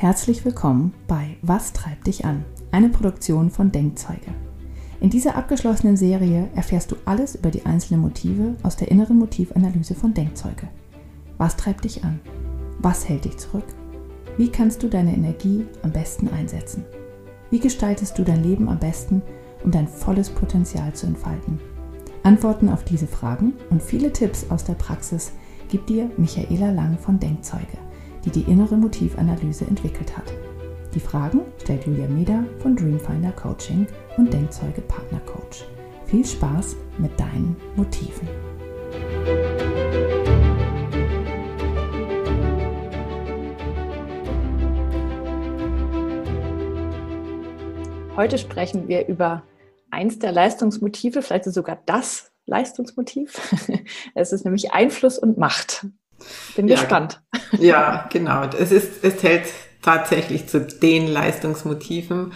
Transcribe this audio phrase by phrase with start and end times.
[0.00, 2.46] Herzlich willkommen bei Was treibt dich an?
[2.70, 4.32] Eine Produktion von Denkzeuge.
[4.98, 9.94] In dieser abgeschlossenen Serie erfährst du alles über die einzelnen Motive aus der inneren Motivanalyse
[9.94, 10.68] von Denkzeuge.
[11.36, 12.18] Was treibt dich an?
[12.78, 13.66] Was hält dich zurück?
[14.38, 16.82] Wie kannst du deine Energie am besten einsetzen?
[17.50, 19.20] Wie gestaltest du dein Leben am besten,
[19.64, 21.60] um dein volles Potenzial zu entfalten?
[22.22, 25.32] Antworten auf diese Fragen und viele Tipps aus der Praxis
[25.68, 27.76] gibt dir Michaela Lang von Denkzeuge
[28.24, 30.32] die die innere Motivanalyse entwickelt hat.
[30.94, 35.64] Die Fragen stellt Julia Meder von Dreamfinder Coaching und Denkzeuge Partner Coach.
[36.06, 38.28] Viel Spaß mit deinen Motiven.
[48.16, 49.44] Heute sprechen wir über
[49.90, 53.54] eins der Leistungsmotive, vielleicht sogar das Leistungsmotiv.
[54.14, 55.86] Es ist nämlich Einfluss und Macht.
[56.56, 57.20] Bin ja, gespannt.
[57.58, 58.48] Ja, genau.
[58.58, 59.46] Es ist, es hält
[59.82, 62.32] tatsächlich zu den Leistungsmotiven.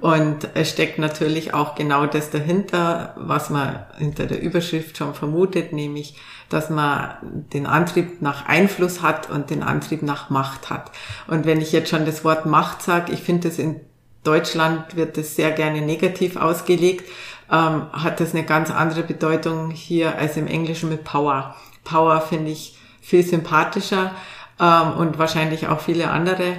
[0.00, 5.72] Und es steckt natürlich auch genau das dahinter, was man hinter der Überschrift schon vermutet,
[5.72, 6.16] nämlich,
[6.50, 7.14] dass man
[7.54, 10.90] den Antrieb nach Einfluss hat und den Antrieb nach Macht hat.
[11.26, 13.80] Und wenn ich jetzt schon das Wort Macht sage, ich finde es in
[14.24, 17.08] Deutschland wird es sehr gerne negativ ausgelegt,
[17.50, 21.54] ähm, hat das eine ganz andere Bedeutung hier als im Englischen mit Power.
[21.84, 24.12] Power finde ich viel sympathischer
[24.58, 26.56] ähm, und wahrscheinlich auch viele andere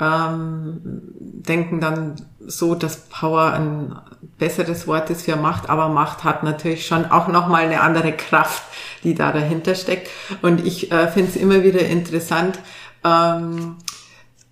[0.00, 3.98] ähm, denken dann so, dass Power ein
[4.38, 8.62] besseres Wort ist für Macht, aber Macht hat natürlich schon auch nochmal eine andere Kraft,
[9.02, 10.08] die da dahinter steckt.
[10.42, 12.58] Und ich äh, finde es immer wieder interessant,
[13.04, 13.76] ähm,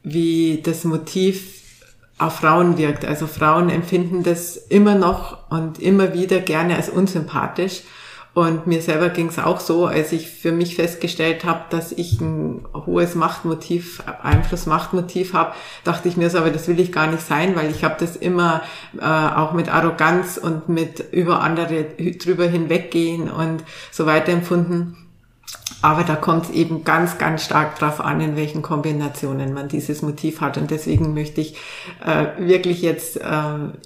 [0.03, 1.63] wie das Motiv
[2.19, 3.05] auf Frauen wirkt.
[3.05, 7.83] Also Frauen empfinden das immer noch und immer wieder gerne als unsympathisch.
[8.37, 12.21] Und mir selber ging es auch so, als ich für mich festgestellt habe, dass ich
[12.21, 17.27] ein hohes Machtmotiv, Einfluss-Machtmotiv habe, dachte ich mir so, aber das will ich gar nicht
[17.27, 18.61] sein, weil ich habe das immer
[19.01, 21.85] äh, auch mit Arroganz und mit über andere
[22.19, 24.99] drüber hinweggehen und so weiter empfunden.
[25.81, 30.03] Aber da kommt es eben ganz, ganz stark drauf an, in welchen Kombinationen man dieses
[30.03, 30.59] Motiv hat.
[30.59, 31.57] Und deswegen möchte ich
[32.05, 33.23] äh, wirklich jetzt äh,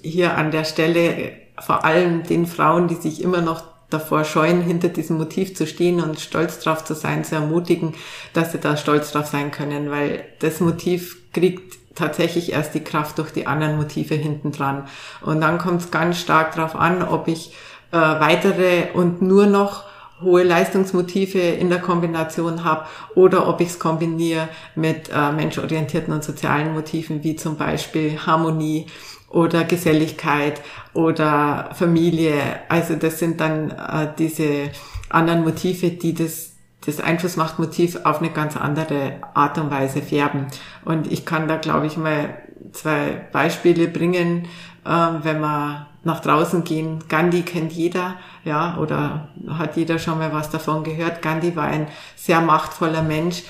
[0.03, 4.89] hier an der Stelle vor allem den Frauen, die sich immer noch davor scheuen, hinter
[4.89, 7.93] diesem Motiv zu stehen und stolz drauf zu sein, zu ermutigen,
[8.33, 13.17] dass sie da stolz drauf sein können, weil das Motiv kriegt tatsächlich erst die Kraft
[13.17, 14.87] durch die anderen Motive hinten dran.
[15.21, 17.53] Und dann kommt es ganz stark darauf an, ob ich
[17.91, 19.83] äh, weitere und nur noch
[20.21, 22.85] hohe Leistungsmotive in der Kombination habe
[23.15, 28.85] oder ob ich es kombiniere mit äh, menschorientierten und sozialen Motiven wie zum Beispiel Harmonie,
[29.31, 30.61] oder Geselligkeit
[30.93, 32.41] oder Familie.
[32.69, 34.71] Also das sind dann äh, diese
[35.09, 36.51] anderen Motive, die das
[36.85, 40.47] das Einflussmachtmotiv auf eine ganz andere Art und Weise färben.
[40.83, 44.47] Und ich kann da, glaube ich, mal zwei Beispiele bringen,
[44.85, 44.89] äh,
[45.21, 47.03] wenn wir nach draußen gehen.
[47.07, 51.21] Gandhi kennt jeder, ja, oder hat jeder schon mal was davon gehört.
[51.21, 53.43] Gandhi war ein sehr machtvoller Mensch,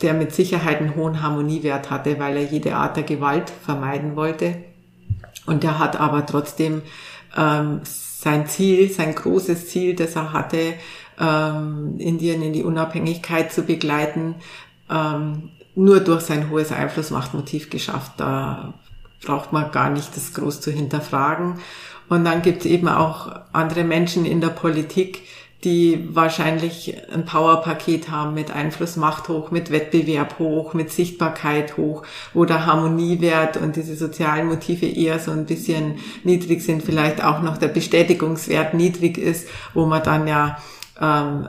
[0.00, 4.71] der mit Sicherheit einen hohen Harmoniewert hatte, weil er jede Art der Gewalt vermeiden wollte.
[5.46, 6.82] Und er hat aber trotzdem
[7.36, 10.74] ähm, sein Ziel, sein großes Ziel, das er hatte,
[11.18, 14.36] ähm, Indien in die Unabhängigkeit zu begleiten,
[14.90, 18.12] ähm, nur durch sein hohes Einflussmachtmotiv geschafft.
[18.18, 18.74] Da
[19.24, 21.58] braucht man gar nicht das groß zu hinterfragen.
[22.08, 25.22] Und dann gibt es eben auch andere Menschen in der Politik,
[25.64, 32.02] die wahrscheinlich ein Powerpaket haben mit Einfluss Macht hoch, mit Wettbewerb hoch, mit Sichtbarkeit hoch,
[32.34, 37.42] wo der Harmoniewert und diese sozialen Motive eher so ein bisschen niedrig sind, vielleicht auch
[37.42, 40.58] noch der Bestätigungswert niedrig ist, wo man dann ja
[41.00, 41.46] ähm,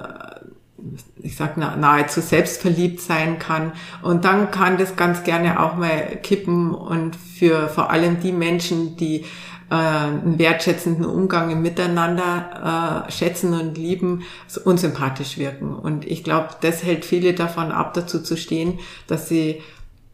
[1.21, 3.71] ich sag nahezu selbstverliebt sein kann.
[4.01, 8.97] Und dann kann das ganz gerne auch mal kippen und für vor allem die Menschen,
[8.97, 9.25] die
[9.73, 15.73] äh, einen wertschätzenden Umgang im Miteinander äh, schätzen und lieben, so unsympathisch wirken.
[15.73, 19.63] Und ich glaube, das hält viele davon ab, dazu zu stehen, dass sie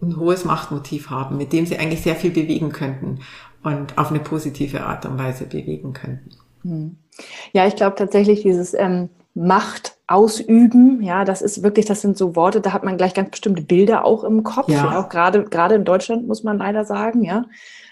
[0.02, 3.20] ein hohes Machtmotiv haben, mit dem sie eigentlich sehr viel bewegen könnten
[3.62, 6.30] und auf eine positive Art und Weise bewegen könnten.
[6.62, 6.98] Hm.
[7.52, 12.38] Ja, ich glaube tatsächlich dieses ähm, Macht ausüben, ja, das ist wirklich, das sind so
[12.38, 14.98] Worte, da hat man gleich ganz bestimmte Bilder auch im Kopf, ja.
[14.98, 17.44] auch gerade gerade in Deutschland muss man leider sagen, ja.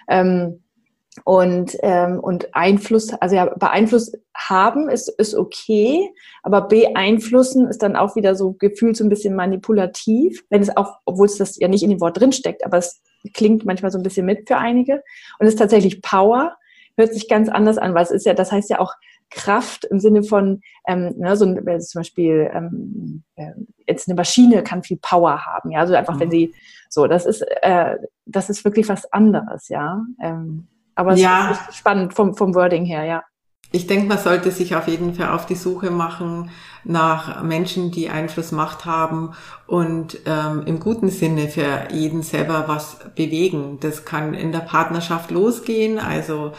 [0.07, 0.61] Ähm,
[1.23, 6.09] und, ähm, und Einfluss, also ja, Beeinfluss haben ist, ist okay,
[6.43, 10.99] aber beeinflussen ist dann auch wieder so gefühlt so ein bisschen manipulativ, wenn es auch,
[11.05, 13.01] obwohl es das ja nicht in dem Wort drin steckt, aber es
[13.33, 15.03] klingt manchmal so ein bisschen mit für einige.
[15.39, 16.55] Und es ist tatsächlich Power,
[16.95, 18.93] hört sich ganz anders an, weil es ist ja, das heißt ja auch
[19.29, 23.51] Kraft im Sinne von, ähm, ne, so ein, zum Beispiel ähm, äh,
[23.87, 26.19] jetzt eine Maschine kann viel Power haben, ja, also einfach, mhm.
[26.21, 26.53] wenn sie
[26.89, 30.01] So, das ist, äh, das ist wirklich was anderes, ja.
[30.21, 31.51] Ähm, aber es ja.
[31.51, 33.23] ist spannend vom, vom Wording her, ja.
[33.71, 36.51] Ich denke, man sollte sich auf jeden Fall auf die Suche machen
[36.85, 39.33] nach Menschen, die Einfluss Macht haben
[39.65, 43.77] und ähm, im guten Sinne für jeden selber was bewegen.
[43.81, 45.99] Das kann in der Partnerschaft losgehen.
[45.99, 46.53] Also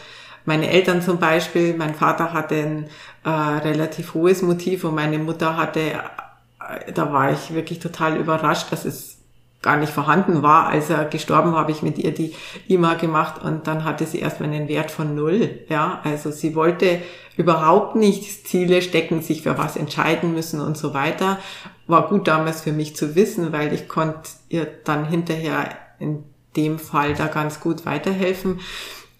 [0.45, 2.89] meine Eltern zum Beispiel, mein Vater hatte ein
[3.25, 8.71] äh, relativ hohes Motiv und meine Mutter hatte, äh, da war ich wirklich total überrascht,
[8.71, 9.18] dass es
[9.61, 10.67] gar nicht vorhanden war.
[10.67, 12.33] Als er gestorben habe ich mit ihr die
[12.67, 15.59] IMA gemacht und dann hatte sie erstmal einen Wert von null.
[15.69, 17.01] Ja, also sie wollte
[17.35, 21.39] überhaupt nicht Ziele stecken, sich für was entscheiden müssen und so weiter.
[21.87, 25.69] War gut damals für mich zu wissen, weil ich konnte ihr dann hinterher
[25.99, 26.23] in
[26.55, 28.59] dem Fall da ganz gut weiterhelfen.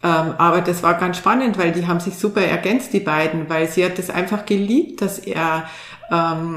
[0.02, 3.68] Ähm, aber das war ganz spannend, weil die haben sich super ergänzt, die beiden, weil
[3.68, 5.66] sie hat es einfach geliebt, dass er
[6.10, 6.56] ähm,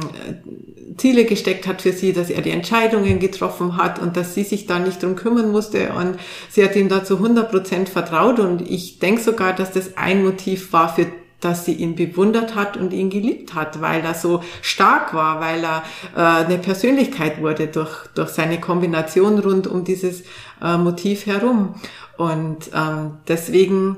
[0.96, 4.66] Ziele gesteckt hat für sie, dass er die Entscheidungen getroffen hat und dass sie sich
[4.66, 5.92] da nicht drum kümmern musste.
[5.92, 6.18] Und
[6.50, 8.38] sie hat ihm da zu 100 Prozent vertraut.
[8.38, 11.06] Und ich denke sogar, dass das ein Motiv war für
[11.42, 15.62] dass sie ihn bewundert hat und ihn geliebt hat, weil er so stark war, weil
[15.64, 15.82] er
[16.16, 20.22] äh, eine Persönlichkeit wurde durch, durch seine Kombination rund um dieses
[20.62, 21.74] äh, Motiv herum.
[22.16, 23.96] Und ähm, deswegen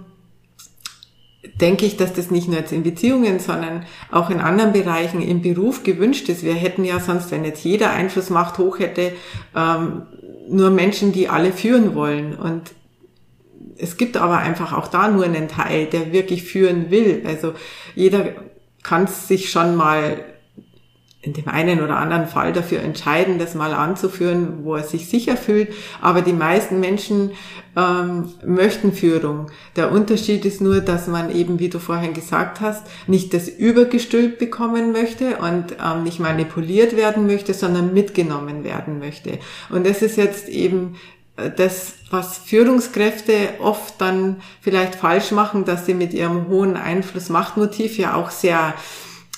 [1.61, 5.43] denke ich, dass das nicht nur jetzt in Beziehungen, sondern auch in anderen Bereichen im
[5.43, 6.43] Beruf gewünscht ist.
[6.43, 9.13] Wir hätten ja sonst, wenn jetzt jeder Einflussmacht hoch hätte,
[9.55, 10.03] ähm,
[10.49, 12.35] nur Menschen, die alle führen wollen.
[12.35, 12.73] Und
[13.79, 17.23] es gibt aber einfach auch da nur einen Teil, der wirklich führen will.
[17.27, 17.55] Also
[17.95, 18.27] jeder
[18.83, 20.25] kann sich schon mal
[21.25, 25.37] in dem einen oder anderen Fall dafür entscheiden, das mal anzuführen, wo er sich sicher
[25.37, 25.73] fühlt.
[26.03, 27.31] Aber die meisten Menschen
[27.77, 29.51] ähm, möchten Führung.
[29.75, 34.39] Der Unterschied ist nur, dass man eben, wie du vorhin gesagt hast, nicht das übergestülpt
[34.39, 39.39] bekommen möchte und ähm, nicht manipuliert werden möchte, sondern mitgenommen werden möchte.
[39.71, 40.97] Und das ist jetzt eben
[41.37, 47.99] das, was Führungskräfte oft dann vielleicht falsch machen, dass sie mit ihrem hohen Einfluss Machtmotiv
[47.99, 48.75] ja auch sehr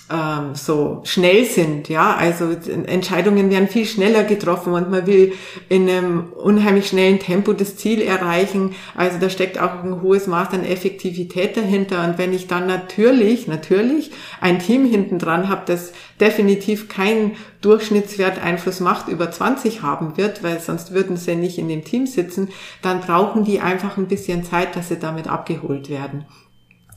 [0.09, 2.51] ähm, so schnell sind, ja, also
[2.87, 5.33] Entscheidungen werden viel schneller getroffen und man will
[5.69, 8.77] in einem unheimlich schnellen Tempo das Ziel erreichen.
[8.95, 12.05] Also da steckt auch ein hohes Maß an Effektivität dahinter.
[12.05, 18.41] Und wenn ich dann natürlich, natürlich ein Team hinten dran habe, das definitiv keinen Durchschnittswert
[18.41, 22.51] Einfluss macht über 20 haben wird, weil sonst würden sie nicht in dem Team sitzen,
[22.81, 26.27] dann brauchen die einfach ein bisschen Zeit, dass sie damit abgeholt werden.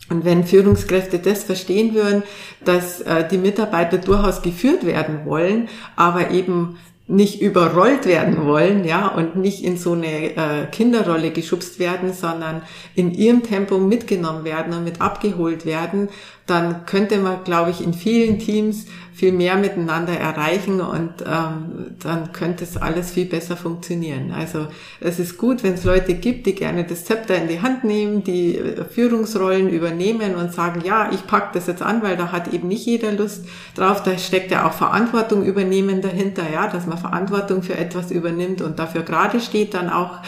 [0.10, 2.24] Und wenn Führungskräfte das verstehen würden,
[2.66, 6.78] dass äh, die Mitarbeiter durchaus geführt werden wollen, aber eben
[7.10, 12.62] nicht überrollt werden wollen, ja, und nicht in so eine äh, Kinderrolle geschubst werden, sondern
[12.94, 16.10] in ihrem Tempo mitgenommen werden und mit abgeholt werden,
[16.50, 18.86] dann könnte man, glaube ich, in vielen Teams
[19.20, 24.32] viel mehr miteinander erreichen und ähm, dann könnte es alles viel besser funktionieren.
[24.32, 24.68] Also
[25.02, 28.24] es ist gut, wenn es Leute gibt, die gerne das Zepter in die Hand nehmen,
[28.24, 32.54] die äh, Führungsrollen übernehmen und sagen, ja, ich pack das jetzt an, weil da hat
[32.54, 34.04] eben nicht jeder Lust drauf.
[34.04, 38.80] Da steckt ja auch Verantwortung übernehmen dahinter, ja, dass man Verantwortung für etwas übernimmt und
[38.80, 40.20] dafür gerade steht dann auch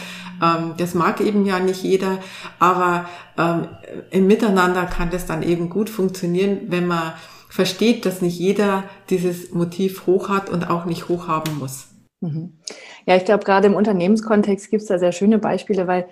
[0.41, 2.19] ähm, das mag eben ja nicht jeder,
[2.59, 3.05] aber
[3.37, 3.67] ähm,
[4.09, 7.13] im Miteinander kann das dann eben gut funktionieren, wenn man
[7.49, 11.89] versteht, dass nicht jeder dieses Motiv hoch hat und auch nicht hoch haben muss.
[12.21, 12.59] Mhm.
[13.05, 16.07] Ja, ich glaube, gerade im Unternehmenskontext gibt es da sehr schöne Beispiele, weil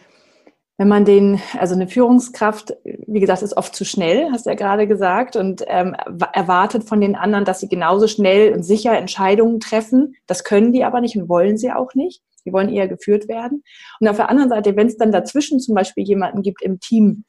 [0.77, 4.55] wenn man den, also eine Führungskraft, wie gesagt, ist oft zu schnell, hast du ja
[4.55, 5.93] gerade gesagt, und ähm,
[6.33, 10.15] erwartet von den anderen, dass sie genauso schnell und sicher Entscheidungen treffen.
[10.25, 12.21] Das können die aber nicht und wollen sie auch nicht.
[12.45, 13.63] Die wollen eher geführt werden.
[13.99, 17.25] Und auf der anderen Seite, wenn es dann dazwischen zum Beispiel jemanden gibt im Team,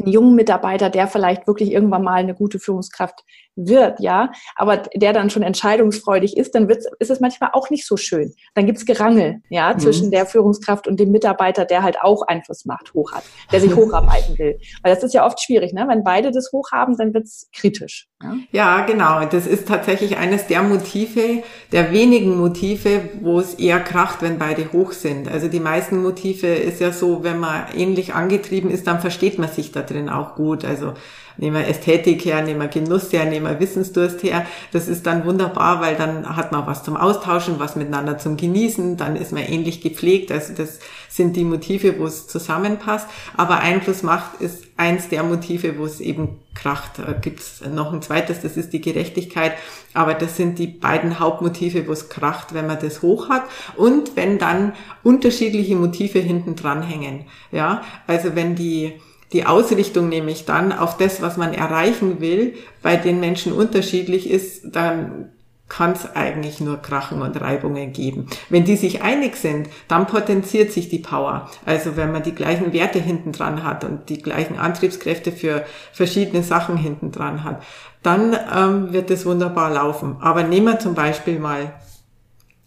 [0.00, 3.24] einen jungen Mitarbeiter, der vielleicht wirklich irgendwann mal eine gute Führungskraft
[3.56, 7.86] wird, ja, aber der dann schon entscheidungsfreudig ist, dann wird's, ist es manchmal auch nicht
[7.86, 8.32] so schön.
[8.54, 9.78] Dann gibt's Gerangel, ja, mhm.
[9.80, 14.38] zwischen der Führungskraft und dem Mitarbeiter, der halt auch Einflussmacht hoch hat, der sich hocharbeiten
[14.38, 14.58] will.
[14.82, 15.86] Weil das ist ja oft schwierig, ne?
[15.88, 18.07] Wenn beide das hoch haben, dann wird's kritisch.
[18.22, 18.36] Ja?
[18.82, 19.24] genau.
[19.26, 24.72] Das ist tatsächlich eines der Motive, der wenigen Motive, wo es eher kracht, wenn beide
[24.72, 25.28] hoch sind.
[25.28, 29.48] Also die meisten Motive ist ja so, wenn man ähnlich angetrieben ist, dann versteht man
[29.48, 30.64] sich da drin auch gut.
[30.64, 30.94] Also
[31.38, 34.46] nehmen wir Ästhetik her, nehmen wir Genuss her, nehmen wir Wissensdurst her.
[34.72, 38.96] Das ist dann wunderbar, weil dann hat man was zum Austauschen, was miteinander zum Genießen,
[38.96, 40.30] dann ist man ähnlich gepflegt.
[40.30, 43.08] Also das sind die Motive, wo es zusammenpasst.
[43.36, 46.98] Aber Einflussmacht ist eins der Motive, wo es eben kracht.
[46.98, 49.52] Da gibt es noch ein zweites, das ist die Gerechtigkeit.
[49.94, 53.44] Aber das sind die beiden Hauptmotive, wo es kracht, wenn man das hoch hat.
[53.76, 57.24] Und wenn dann unterschiedliche Motive hinten dran hängen.
[57.52, 59.00] Ja, also wenn die
[59.32, 64.74] die Ausrichtung nämlich dann auf das, was man erreichen will, bei den Menschen unterschiedlich ist,
[64.74, 65.30] dann
[65.68, 68.26] kann es eigentlich nur Krachen und Reibungen geben.
[68.48, 71.50] Wenn die sich einig sind, dann potenziert sich die Power.
[71.66, 76.42] Also wenn man die gleichen Werte hinten dran hat und die gleichen Antriebskräfte für verschiedene
[76.42, 77.62] Sachen hinten dran hat,
[78.02, 80.16] dann ähm, wird es wunderbar laufen.
[80.20, 81.74] Aber nehmen wir zum Beispiel mal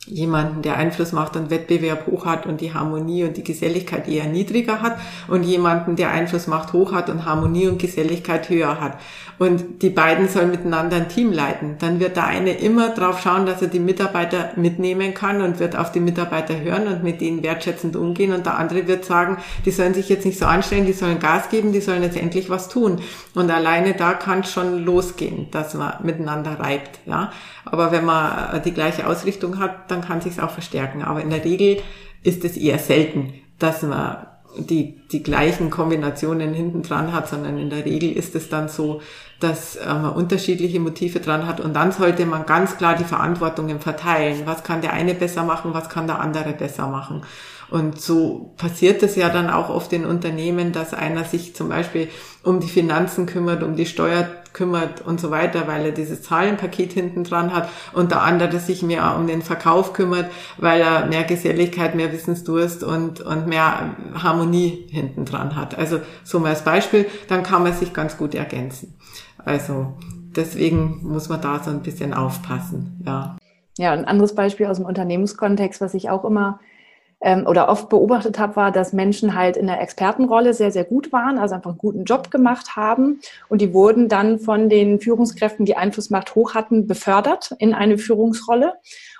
[0.07, 4.25] jemanden, der Einfluss macht und Wettbewerb hoch hat und die Harmonie und die Geselligkeit eher
[4.25, 8.97] niedriger hat und jemanden, der Einfluss macht hoch hat und Harmonie und Geselligkeit höher hat.
[9.37, 11.77] Und die beiden sollen miteinander ein Team leiten.
[11.79, 15.75] Dann wird der eine immer drauf schauen, dass er die Mitarbeiter mitnehmen kann und wird
[15.75, 18.33] auf die Mitarbeiter hören und mit denen wertschätzend umgehen.
[18.33, 21.49] Und der andere wird sagen, die sollen sich jetzt nicht so anstellen, die sollen Gas
[21.49, 22.99] geben, die sollen jetzt endlich was tun.
[23.33, 26.99] Und alleine da kann es schon losgehen, dass man miteinander reibt.
[27.05, 27.31] Ja,
[27.65, 31.03] aber wenn man die gleiche Ausrichtung hat, dann kann sich's auch verstärken.
[31.03, 31.77] Aber in der Regel
[32.23, 37.69] ist es eher selten, dass man die, die gleichen Kombinationen hinten dran hat, sondern in
[37.69, 39.01] der Regel ist es dann so,
[39.39, 43.79] dass äh, man unterschiedliche Motive dran hat und dann sollte man ganz klar die Verantwortungen
[43.79, 44.41] verteilen.
[44.45, 47.21] Was kann der eine besser machen, was kann der andere besser machen?
[47.69, 52.09] Und so passiert es ja dann auch oft in Unternehmen, dass einer sich zum Beispiel
[52.43, 56.93] um die Finanzen kümmert, um die Steuer kümmert und so weiter, weil er dieses Zahlenpaket
[56.93, 61.23] hinten dran hat und der andere sich mehr um den Verkauf kümmert, weil er mehr
[61.23, 65.77] Geselligkeit, mehr Wissensdurst und, und mehr Harmonie hinten dran hat.
[65.77, 68.95] Also so mal als Beispiel, dann kann man sich ganz gut ergänzen.
[69.43, 69.93] Also
[70.35, 73.37] deswegen muss man da so ein bisschen aufpassen, ja.
[73.77, 76.59] Ja, ein anderes Beispiel aus dem Unternehmenskontext, was ich auch immer
[77.21, 81.11] ähm, oder oft beobachtet habe, war, dass Menschen halt in der Expertenrolle sehr, sehr gut
[81.11, 83.19] waren, also einfach einen guten Job gemacht haben.
[83.47, 88.73] Und die wurden dann von den Führungskräften, die Einflussmacht hoch hatten, befördert in eine Führungsrolle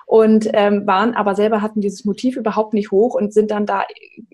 [0.04, 3.84] und ähm, waren aber selber hatten dieses Motiv überhaupt nicht hoch und sind dann da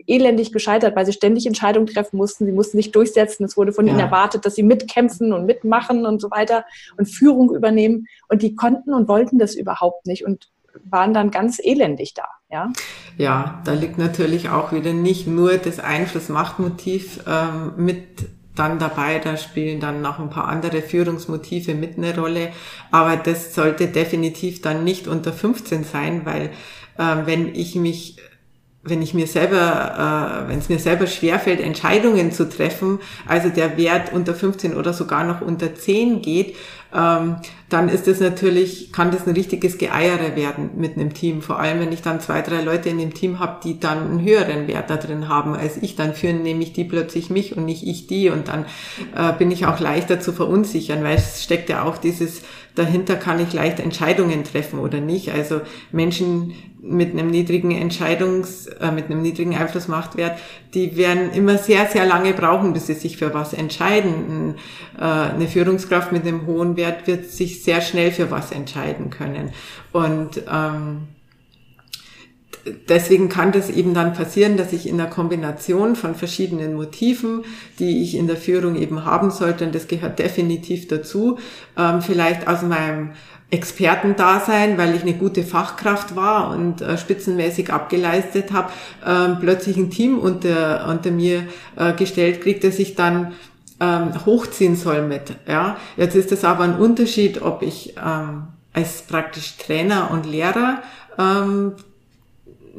[0.06, 2.46] elendig gescheitert, weil sie ständig Entscheidungen treffen mussten.
[2.46, 3.44] Sie mussten sich durchsetzen.
[3.44, 3.92] Es wurde von ja.
[3.92, 6.64] ihnen erwartet, dass sie mitkämpfen und mitmachen und so weiter
[6.96, 8.06] und Führung übernehmen.
[8.28, 10.48] Und die konnten und wollten das überhaupt nicht und
[10.84, 12.24] waren dann ganz elendig da.
[12.50, 12.72] Ja,
[13.16, 19.36] ja da liegt natürlich auch wieder nicht nur das Einfluss-Macht-Motiv ähm, mit dann dabei, da
[19.36, 22.52] spielen dann noch ein paar andere Führungsmotive mit eine Rolle,
[22.90, 26.50] aber das sollte definitiv dann nicht unter 15 sein, weil
[26.96, 28.16] äh, wenn ich mich
[28.82, 33.76] wenn ich mir selber, äh, wenn es mir selber schwerfällt, Entscheidungen zu treffen, also der
[33.76, 36.56] Wert unter 15 oder sogar noch unter 10 geht,
[36.94, 37.36] ähm,
[37.68, 41.42] dann ist es natürlich, kann das ein richtiges Geeiere werden mit einem Team.
[41.42, 44.22] Vor allem, wenn ich dann zwei, drei Leute in dem Team habe, die dann einen
[44.22, 47.86] höheren Wert da drin haben als ich, dann führen nämlich die plötzlich mich und nicht
[47.86, 48.64] ich die und dann
[49.14, 52.42] äh, bin ich auch leichter zu verunsichern, weil es steckt ja auch dieses
[52.78, 55.32] dahinter kann ich leicht Entscheidungen treffen oder nicht.
[55.32, 55.60] Also
[55.90, 60.38] Menschen mit einem niedrigen Entscheidungs, äh, mit einem niedrigen Einflussmachtwert,
[60.74, 64.54] die werden immer sehr, sehr lange brauchen, bis sie sich für was entscheiden.
[64.96, 69.52] Äh, eine Führungskraft mit einem hohen Wert wird sich sehr schnell für was entscheiden können.
[69.92, 71.08] Und ähm,
[72.88, 77.44] deswegen kann das eben dann passieren, dass ich in der Kombination von verschiedenen Motiven,
[77.78, 81.38] die ich in der Führung eben haben sollte, und das gehört definitiv dazu,
[81.76, 83.12] ähm, vielleicht aus meinem
[83.50, 88.70] Expertendasein, weil ich eine gute Fachkraft war und äh, spitzenmäßig abgeleistet habe,
[89.06, 91.44] ähm, plötzlich ein Team unter, unter mir
[91.76, 93.32] äh, gestellt kriegt, das ich dann
[93.80, 95.34] ähm, hochziehen soll mit.
[95.46, 100.82] Ja, jetzt ist es aber ein Unterschied, ob ich ähm, als praktisch Trainer und Lehrer
[101.18, 101.72] ähm,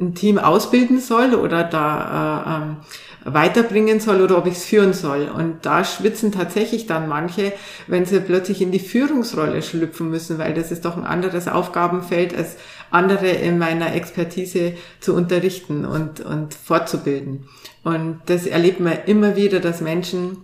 [0.00, 2.76] ein Team ausbilden soll oder da äh, ähm,
[3.24, 5.28] weiterbringen soll oder ob ich es führen soll.
[5.28, 7.52] Und da schwitzen tatsächlich dann manche,
[7.86, 12.34] wenn sie plötzlich in die Führungsrolle schlüpfen müssen, weil das ist doch ein anderes Aufgabenfeld
[12.34, 12.56] als
[12.90, 17.46] andere in meiner Expertise zu unterrichten und, und fortzubilden.
[17.84, 20.38] Und das erlebt man immer wieder, dass Menschen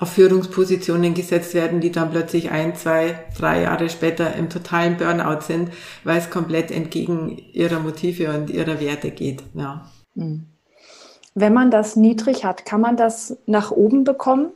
[0.00, 5.42] auf Führungspositionen gesetzt werden, die dann plötzlich ein, zwei, drei Jahre später im totalen Burnout
[5.42, 5.70] sind,
[6.04, 9.42] weil es komplett entgegen ihrer Motive und ihrer Werte geht.
[9.54, 9.90] Ja.
[10.16, 10.46] Hm.
[11.34, 14.50] Wenn man das niedrig hat, kann man das nach oben bekommen,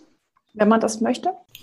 [0.54, 1.30] wenn man das möchte?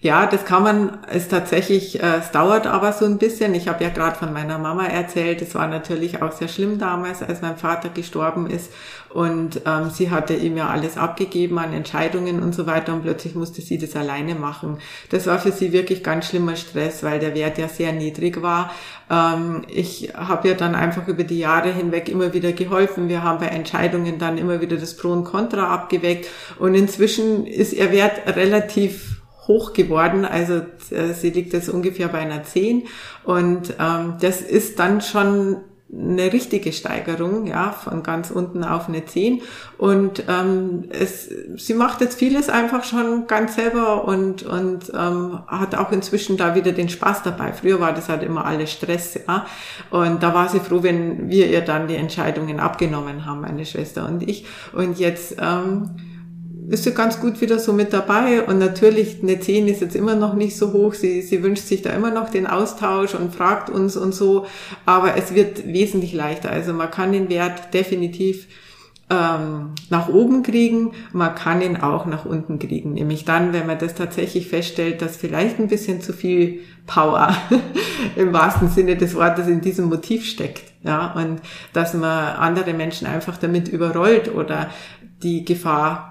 [0.00, 3.52] Ja, das kann man, es tatsächlich, äh, es dauert aber so ein bisschen.
[3.56, 7.20] Ich habe ja gerade von meiner Mama erzählt, es war natürlich auch sehr schlimm damals,
[7.20, 8.72] als mein Vater gestorben ist.
[9.08, 13.34] Und ähm, sie hatte ihm ja alles abgegeben an Entscheidungen und so weiter und plötzlich
[13.34, 14.78] musste sie das alleine machen.
[15.10, 18.70] Das war für sie wirklich ganz schlimmer Stress, weil der Wert ja sehr niedrig war.
[19.10, 23.08] Ähm, ich habe ja dann einfach über die Jahre hinweg immer wieder geholfen.
[23.08, 26.28] Wir haben bei Entscheidungen dann immer wieder das Pro und Contra abgeweckt
[26.60, 29.17] und inzwischen ist ihr Wert relativ
[29.48, 30.24] hoch geworden.
[30.24, 32.84] Also äh, sie liegt jetzt ungefähr bei einer 10.
[33.24, 35.56] Und ähm, das ist dann schon
[35.90, 39.40] eine richtige Steigerung, ja, von ganz unten auf eine 10.
[39.78, 45.74] Und ähm, es, sie macht jetzt vieles einfach schon ganz selber und, und ähm, hat
[45.74, 47.54] auch inzwischen da wieder den Spaß dabei.
[47.54, 49.46] Früher war das halt immer alles Stress, ja.
[49.90, 54.06] Und da war sie froh, wenn wir ihr dann die Entscheidungen abgenommen haben, meine Schwester
[54.06, 54.44] und ich.
[54.74, 56.17] Und jetzt ähm,
[56.68, 58.42] ist sie ganz gut wieder so mit dabei.
[58.42, 60.94] Und natürlich, eine 10 ist jetzt immer noch nicht so hoch.
[60.94, 64.46] Sie, sie wünscht sich da immer noch den Austausch und fragt uns und so.
[64.84, 66.50] Aber es wird wesentlich leichter.
[66.50, 68.46] Also man kann den Wert definitiv
[69.10, 72.92] ähm, nach oben kriegen, man kann ihn auch nach unten kriegen.
[72.92, 77.34] Nämlich dann, wenn man das tatsächlich feststellt, dass vielleicht ein bisschen zu viel Power
[78.16, 80.64] im wahrsten Sinne des Wortes in diesem Motiv steckt.
[80.82, 81.40] Ja, und
[81.72, 84.70] dass man andere Menschen einfach damit überrollt oder
[85.22, 86.07] die Gefahr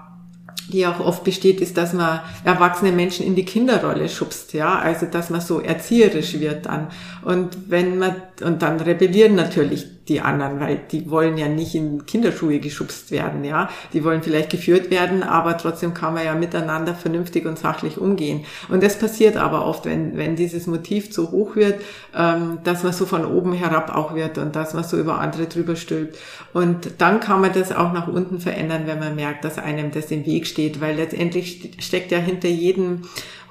[0.68, 5.06] die auch oft besteht, ist, dass man erwachsene Menschen in die Kinderrolle schubst, ja, also
[5.06, 6.88] dass man so erzieherisch wird dann.
[7.22, 12.06] Und wenn man, und dann rebellieren natürlich die anderen, weil die wollen ja nicht in
[12.06, 13.68] Kinderschuhe geschubst werden, ja.
[13.92, 18.44] Die wollen vielleicht geführt werden, aber trotzdem kann man ja miteinander vernünftig und sachlich umgehen.
[18.68, 21.80] Und das passiert aber oft, wenn, wenn dieses Motiv zu hoch wird,
[22.16, 25.46] ähm, dass man so von oben herab auch wird und dass man so über andere
[25.46, 26.18] drüber stülpt.
[26.52, 30.10] Und dann kann man das auch nach unten verändern, wenn man merkt, dass einem das
[30.10, 33.02] im Weg steht, weil letztendlich steckt ja hinter jedem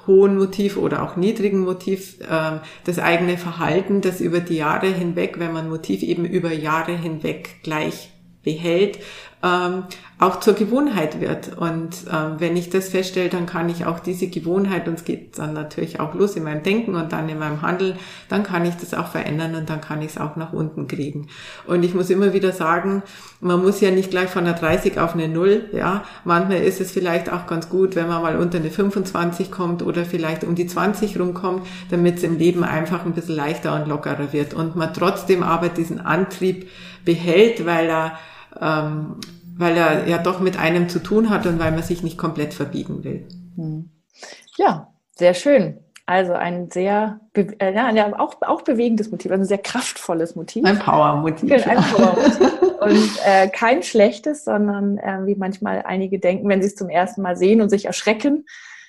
[0.08, 5.36] hohen Motiv oder auch niedrigen Motiv äh, das eigene Verhalten, das über die Jahre hinweg,
[5.38, 8.10] wenn man Motiv eben über Jahre hinweg gleich
[8.44, 9.00] behält,
[9.44, 9.84] ähm,
[10.20, 11.58] auch zur Gewohnheit wird.
[11.58, 15.38] Und ähm, wenn ich das feststelle, dann kann ich auch diese Gewohnheit, und es geht
[15.38, 18.76] dann natürlich auch los in meinem Denken und dann in meinem Handeln, dann kann ich
[18.76, 21.28] das auch verändern und dann kann ich es auch nach unten kriegen.
[21.68, 23.04] Und ich muss immer wieder sagen,
[23.40, 26.04] man muss ja nicht gleich von einer 30 auf eine 0, ja.
[26.26, 30.04] Manchmal ist es vielleicht auch ganz gut, wenn man mal unter eine 25 kommt oder
[30.04, 34.34] vielleicht um die 20 rumkommt, damit es im Leben einfach ein bisschen leichter und lockerer
[34.34, 36.70] wird und man trotzdem aber diesen Antrieb
[37.06, 38.18] behält, weil er
[38.62, 39.20] ähm,
[39.58, 42.54] weil er ja doch mit einem zu tun hat und weil man sich nicht komplett
[42.54, 43.28] verbiegen will.
[43.56, 43.90] Hm.
[44.58, 45.80] Ja, sehr schön.
[46.06, 50.64] Also ein sehr, äh, ja, auch, auch bewegendes Motiv, also ein sehr kraftvolles Motiv.
[50.64, 51.50] Ein Power-Motiv.
[51.50, 52.62] Genau, ein Power-Motiv.
[52.80, 57.22] und äh, kein schlechtes, sondern äh, wie manchmal einige denken, wenn sie es zum ersten
[57.22, 58.46] Mal sehen und sich erschrecken,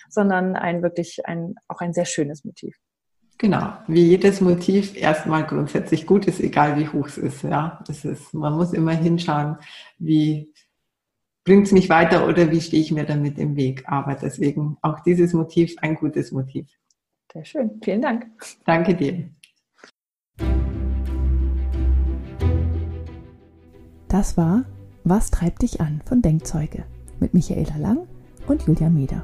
[0.08, 2.76] sondern ein wirklich ein, auch ein sehr schönes Motiv.
[3.40, 7.44] Genau, wie jedes Motiv erstmal grundsätzlich gut ist, egal wie hoch es ist.
[7.44, 9.56] Ja, das ist, man muss immer hinschauen,
[9.98, 10.52] wie
[11.44, 13.84] bringt es mich weiter oder wie stehe ich mir damit im Weg.
[13.86, 16.66] Aber deswegen auch dieses Motiv ein gutes Motiv.
[17.32, 18.26] Sehr schön, vielen Dank.
[18.66, 19.30] Danke dir.
[24.08, 24.64] Das war
[25.04, 26.84] Was treibt dich an von Denkzeuge
[27.20, 28.08] mit Michaela Lang
[28.48, 29.22] und Julia Meder.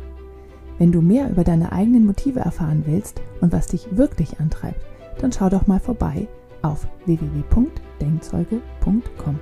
[0.78, 4.84] Wenn du mehr über deine eigenen Motive erfahren willst und was dich wirklich antreibt,
[5.18, 6.28] dann schau doch mal vorbei
[6.62, 9.38] auf www.denkzeuge.com.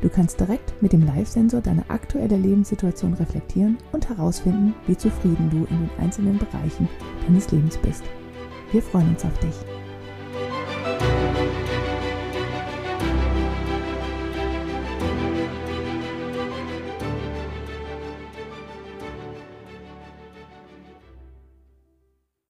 [0.00, 5.66] Du kannst direkt mit dem Live-Sensor deine aktuelle Lebenssituation reflektieren und herausfinden, wie zufrieden du
[5.70, 6.88] in den einzelnen Bereichen
[7.26, 8.04] deines Lebens bist.
[8.70, 9.77] Wir freuen uns auf dich.